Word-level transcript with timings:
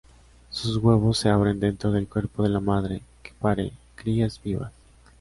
Sus 0.49 0.77
huevos 0.77 1.19
se 1.19 1.29
abren 1.29 1.59
dentro 1.59 1.91
del 1.91 2.07
cuerpo 2.07 2.41
de 2.41 2.49
la 2.49 2.59
madre, 2.59 3.03
que 3.21 3.33
pare 3.39 3.71
crías 3.93 4.41
vivas. 4.43 4.71